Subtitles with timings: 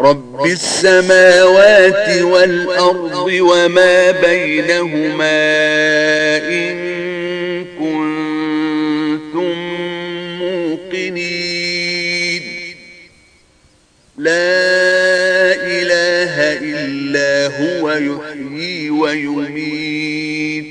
[0.00, 5.56] رب السماوات والأرض وما بينهما
[6.48, 9.58] إن كنتم
[10.38, 12.42] موقنين.
[14.18, 20.66] لا إله إلا هو يحيي ويميت.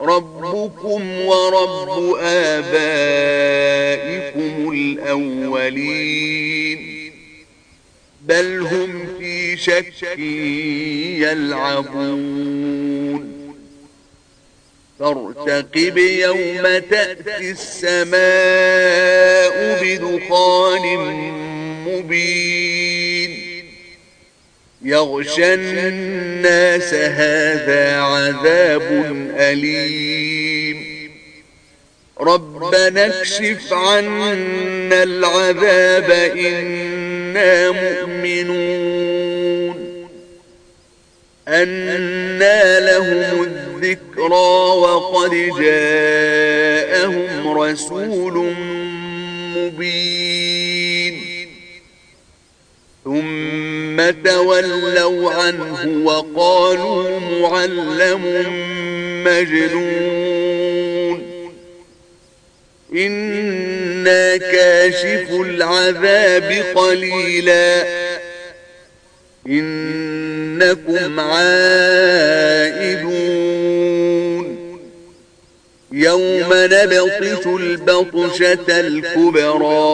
[0.00, 3.52] ربكم ورب آبائكم
[4.72, 6.99] الأولين.
[8.20, 10.18] بل هم في شك
[11.18, 12.60] يلعبون.
[14.98, 18.14] فارتقب يوم تأتي السماء
[19.82, 20.96] بدخان
[21.86, 23.30] مبين.
[24.82, 30.90] يغشى الناس هذا عذاب أليم.
[32.20, 36.10] ربنا اكشف عنا العذاب
[37.70, 39.30] مؤمنون
[41.48, 44.50] أنا لهم الذكرى
[44.80, 48.54] وقد جاءهم رسول
[49.56, 51.20] مبين
[53.04, 58.22] ثم تولوا عنه وقالوا معلم
[59.24, 60.50] مجنون
[64.00, 67.84] إنا كاشف العذاب قليلا.
[69.46, 71.60] إنكم عائدون.
[75.92, 79.86] يوم نبطش البطشة الكبرى.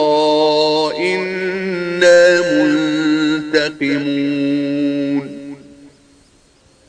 [1.15, 2.41] إنا
[3.53, 5.26] منتقمون.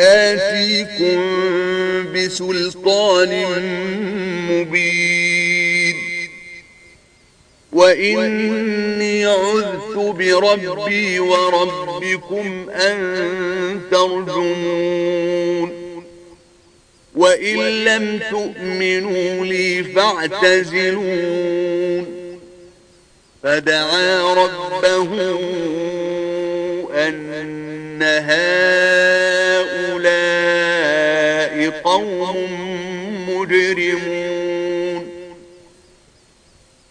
[0.00, 1.20] آتيكم
[2.12, 3.44] بسلطان
[4.50, 5.96] مبين.
[7.72, 15.70] وإني عذت بربي وربكم أن ترجمون.
[17.14, 21.20] وإن لم تؤمنوا لي فاعتزلون.
[23.42, 25.38] فدعا ربه
[26.94, 29.29] أن هؤلاء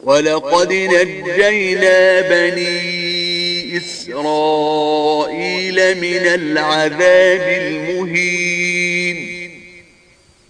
[0.00, 9.50] ولقد نجينا بني إسرائيل من العذاب المهين.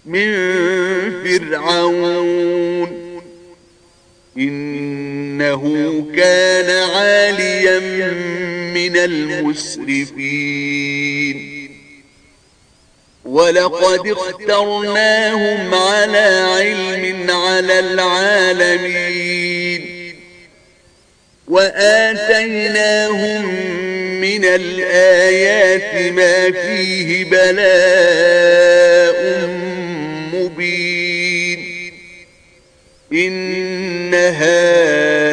[0.05, 0.33] من
[1.23, 3.03] فرعون.
[4.37, 5.63] إنه
[6.15, 7.79] كان عاليا
[8.73, 10.72] من المسرفين.
[13.33, 19.83] ولقد اخترناهم على علم على العالمين.
[21.47, 23.45] وآتيناهم
[24.21, 29.23] من الآيات ما فيه بلاء
[30.33, 31.93] مبين.
[33.13, 35.32] إن هؤلاء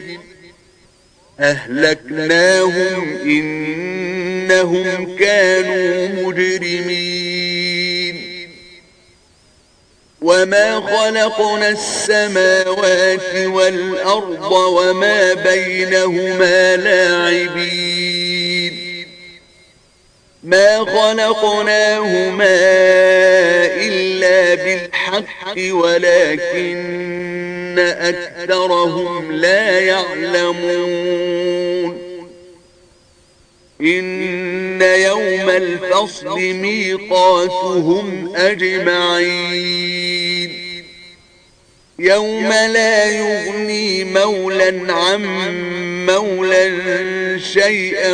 [1.39, 7.71] أهلكناهم إنهم كانوا مجرمين.
[10.21, 18.11] وما خلقنا السماوات والأرض وما بينهما لاعبين.
[20.43, 22.45] ما خلقناهما
[23.75, 27.20] إلا بالحق ولكن
[27.79, 31.31] أكثرهم لا يعلمون
[33.81, 39.71] إن يوم الفصل ميقاتهم أجمعين
[41.99, 45.25] يوم لا يغني مولا عن
[46.05, 46.69] مولا
[47.37, 48.13] شيئا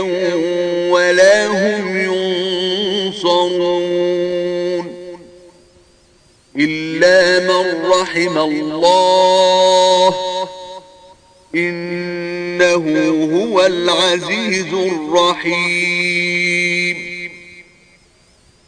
[0.89, 1.98] ولا هم
[3.07, 4.36] ينصرون
[6.97, 10.15] إلا من رحم الله.
[11.55, 12.85] إنه
[13.35, 16.17] هو العزيز الرحيم.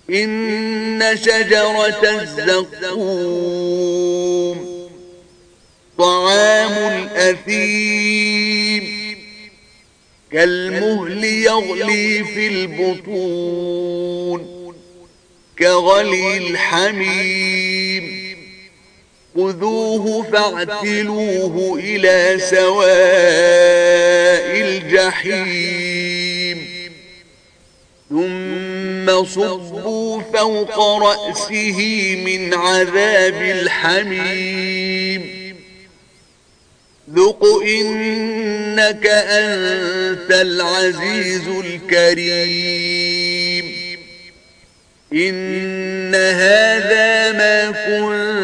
[0.09, 3.39] إن شجرة الزقوم
[5.97, 6.71] طعام
[7.17, 8.83] الأثيم
[10.31, 13.79] كالمهل يغلي في البطون
[15.59, 17.78] كغلي الحميم.
[19.35, 22.89] خذوه فاعتلوه إلى سواء
[24.61, 26.57] الجحيم.
[28.09, 31.79] ثم صبوا فوق رأسه
[32.25, 35.39] من عذاب الحميم.
[37.15, 43.65] ذق إنك أنت العزيز الكريم.
[45.13, 48.38] إن هذا ما كنتم به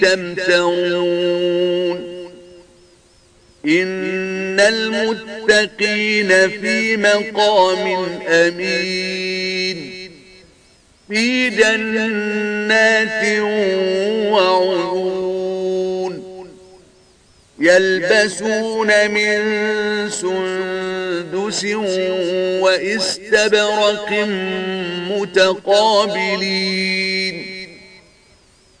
[0.00, 1.46] تمترون.
[3.66, 10.10] إن المتقين في مقام أمين.
[11.08, 13.40] في جنات
[14.32, 14.86] وعيون.
[17.58, 19.40] يلبسون من
[20.10, 21.64] سندس
[22.62, 24.12] واستبرق
[25.10, 27.55] متقابلين.